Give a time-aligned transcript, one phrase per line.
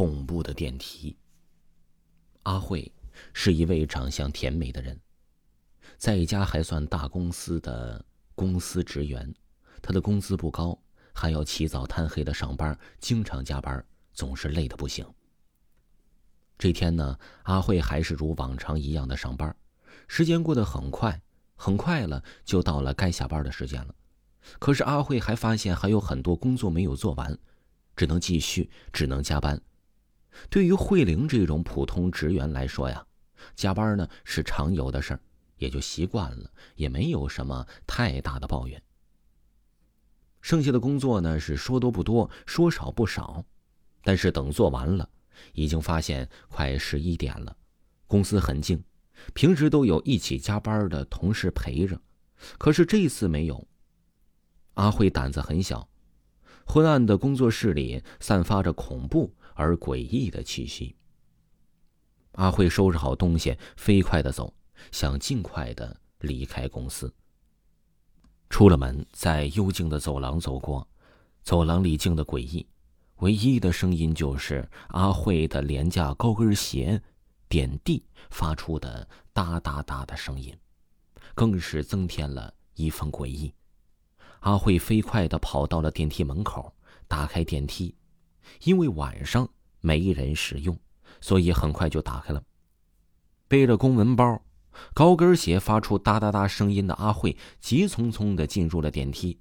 [0.00, 1.14] 恐怖的电梯。
[2.44, 2.90] 阿慧
[3.34, 4.98] 是一位长相甜美的人，
[5.98, 8.02] 在一家还算大公司的
[8.34, 9.30] 公司职员，
[9.82, 10.78] 她的工资不高，
[11.12, 13.84] 还要起早贪黑的上班，经常加班，
[14.14, 15.06] 总是累得不行。
[16.56, 19.54] 这天呢，阿慧还是如往常一样的上班，
[20.08, 21.20] 时间过得很快，
[21.56, 23.94] 很快了就到了该下班的时间了。
[24.58, 27.38] 可是阿慧还发现还有很多工作没有做完，
[27.94, 29.60] 只能继续，只能加班。
[30.48, 33.04] 对于慧玲这种普通职员来说呀，
[33.54, 35.20] 加班呢是常有的事儿，
[35.56, 38.82] 也就习惯了，也没有什么太大的抱怨。
[40.40, 43.44] 剩下的工作呢是说多不多，说少不少，
[44.02, 45.08] 但是等做完了，
[45.52, 47.54] 已经发现快十一点了。
[48.06, 48.82] 公司很静，
[49.34, 52.00] 平时都有一起加班的同事陪着，
[52.58, 53.66] 可是这次没有。
[54.74, 55.86] 阿慧胆子很小，
[56.70, 60.94] 昏暗的工作室里散发着恐怖而诡异的气息。
[62.34, 64.54] 阿慧收拾好东西，飞快的走，
[64.92, 67.12] 想尽快的离开公司。
[68.48, 70.86] 出了门，在幽静的走廊走过，
[71.42, 72.64] 走廊里静的诡异，
[73.16, 77.02] 唯一的声音就是阿慧的廉价高跟鞋
[77.48, 78.00] 点地
[78.30, 80.56] 发出的哒哒哒的声音，
[81.34, 83.52] 更是增添了一份诡异。
[84.40, 86.74] 阿慧飞快的跑到了电梯门口，
[87.06, 87.94] 打开电梯，
[88.64, 89.48] 因为晚上
[89.80, 90.78] 没人使用，
[91.20, 92.42] 所以很快就打开了。
[93.48, 94.42] 背着公文包、
[94.94, 99.38] 高跟鞋发出哒哒哒声音的阿慧，急匆匆的进入了电梯，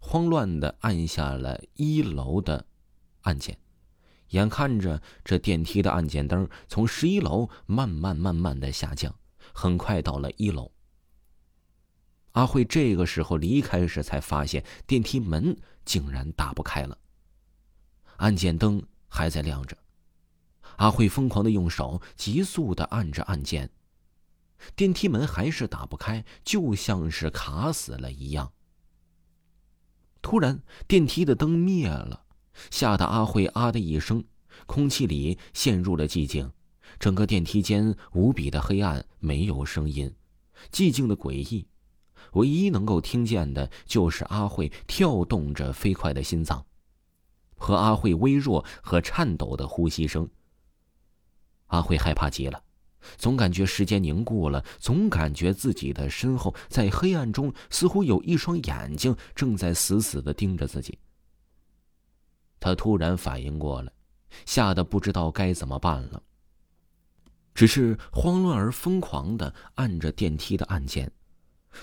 [0.00, 2.66] 慌乱的按下了一楼的
[3.22, 3.56] 按键，
[4.30, 9.14] 眼看着这电梯的按键灯从十一楼慢慢慢慢的下降，
[9.54, 10.70] 很快到了一楼。
[12.32, 16.96] 阿慧这个时候离开时，才发现电梯门竟然打不开了。
[18.16, 19.76] 按键灯还在亮着，
[20.76, 23.70] 阿慧疯狂的用手急速的按着按键，
[24.74, 28.52] 电梯门还是打不开，就像是卡死了一样。
[30.22, 32.24] 突然，电梯的灯灭了，
[32.70, 34.24] 吓得阿慧啊的一声，
[34.66, 36.50] 空气里陷入了寂静，
[36.98, 40.14] 整个电梯间无比的黑暗，没有声音，
[40.70, 41.66] 寂静的诡异。
[42.32, 46.64] 唯一能够听见的就是阿慧跳动着飞快的心脏，
[47.56, 50.28] 和阿慧微弱和颤抖的呼吸声。
[51.66, 52.62] 阿慧害怕极了，
[53.16, 60.98] 总感觉时间凝固了，总感觉自己的身后在黑暗中似乎有一双眼睛正在死死的盯着自己。
[62.60, 63.92] 他突然反应过来，
[64.46, 66.22] 吓得不知道该怎么办了，
[67.54, 71.10] 只是慌乱而疯狂的按着电梯的按键。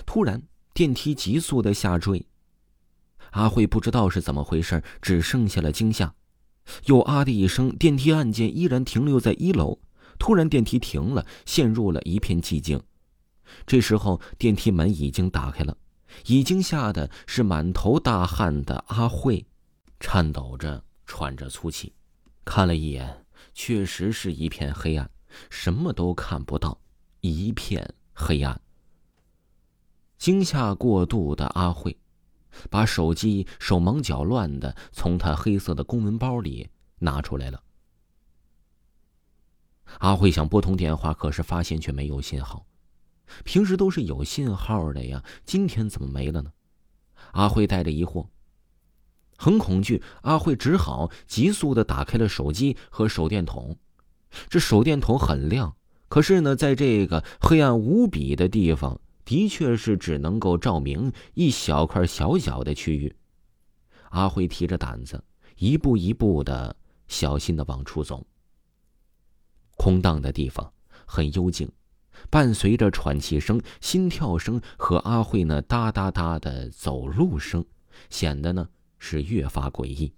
[0.06, 0.42] 突然，
[0.74, 2.26] 电梯急速的下坠。
[3.30, 6.14] 阿慧不知道是怎么回事，只剩下了惊吓。
[6.86, 9.78] 又啊的一声，电梯按键依然停留在一楼。
[10.18, 12.80] 突然，电梯停了，陷入了一片寂静。
[13.66, 15.76] 这时候，电梯门已经打开了，
[16.26, 19.44] 已经吓得是满头大汗的阿慧，
[19.98, 21.92] 颤抖着喘着粗气，
[22.44, 23.24] 看了一眼，
[23.54, 25.10] 确实是一片黑暗，
[25.48, 26.80] 什么都看不到，
[27.20, 28.60] 一片黑暗。
[30.20, 31.96] 惊吓过度的阿慧，
[32.68, 37.62] 把手机手忙脚乱的从他黑色的公文包里拿出来了。
[39.98, 42.66] 阿慧想拨通电话，可是发现却没有信号。
[43.44, 46.52] 平时都是有信号的呀，今天怎么没了呢？
[47.32, 48.26] 阿慧带着疑惑，
[49.38, 50.02] 很恐惧。
[50.20, 53.74] 阿慧只好急速的打开了手机和手电筒。
[54.50, 55.74] 这手电筒很亮，
[56.10, 59.00] 可是呢，在这个黑暗无比的地方。
[59.30, 63.14] 的确是只能够照明一小块小小的区域。
[64.08, 65.22] 阿辉提着胆子，
[65.56, 66.74] 一步一步的
[67.06, 68.26] 小心的往出走。
[69.76, 70.72] 空荡的地方
[71.06, 71.70] 很幽静，
[72.28, 77.64] 伴随着喘气声、心跳声和阿慧那哒哒哒的走路声，
[78.08, 80.12] 显得呢是越发诡异。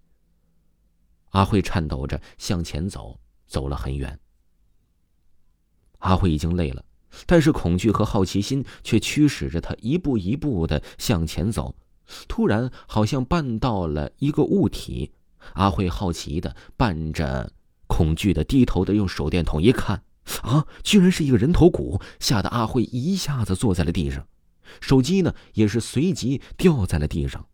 [1.33, 4.19] 阿慧颤抖着向前走，走了很远。
[5.98, 6.83] 阿慧已经累了。
[7.26, 11.74] 但是恐惧和好奇心却驱使着他一步一步的向前走。
[12.28, 15.12] 突然，好像绊到了一个物体，
[15.54, 17.53] 阿慧好奇的伴着
[17.86, 20.03] 恐惧的低头的用手电筒一看，
[20.42, 24.26] 啊，居然是一个人头骨，吓得阿慧一下子坐在了地上，
[24.80, 27.47] 手机呢也是随即掉在了地上。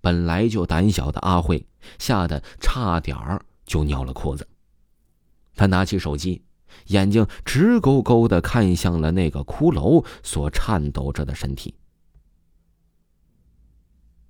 [0.00, 1.66] 本来就胆小的阿慧
[1.98, 4.48] 吓得差点儿就尿了裤子。
[5.54, 6.42] 他拿起手机。
[6.86, 11.74] 眼睛直勾勾的看向了那个骷髅所颤抖着的身体。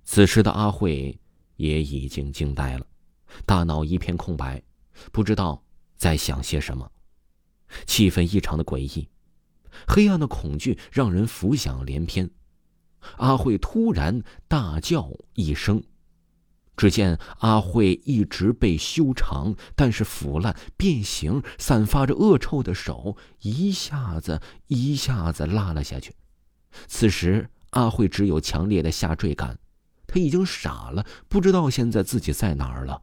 [0.03, 1.19] 此时的阿慧
[1.55, 2.85] 也已经惊呆了，
[3.45, 4.61] 大脑一片空白，
[5.11, 5.63] 不知道
[5.97, 6.91] 在想些什么，
[7.87, 9.09] 气氛异常的诡异，
[9.87, 12.29] 黑暗的恐惧让人浮想联翩。
[13.17, 15.83] 阿慧突然大叫一声。
[16.77, 26.13] 只见阿慧一直被修长但是腐烂、变形、散发着恶臭的手一下子一下子拉了下去。
[26.87, 29.57] 此时，阿慧只有强烈的下坠感，
[30.05, 33.01] 他已经傻了，不知道现在自己在哪儿了，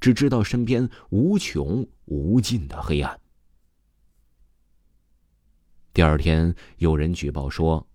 [0.00, 3.18] 只知道身边无穷无尽的黑暗。
[5.94, 7.88] 第二天，有人举报说，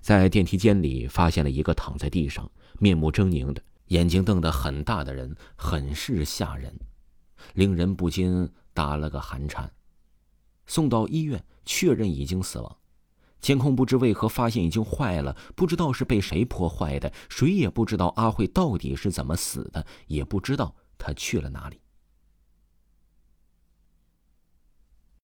[0.00, 3.62] 在电梯间里发现了一个躺在地上、面目狰狞的。
[3.88, 6.74] 眼睛瞪得很大的人，很是吓人，
[7.54, 9.70] 令人不禁打了个寒颤。
[10.66, 12.76] 送到医院确认已经死亡，
[13.40, 21.80] 监控不知为何发现已经坏了，不知道是被谁破坏的，谁也不知道阿慧到底是怎么死的，也不知道她去了哪里。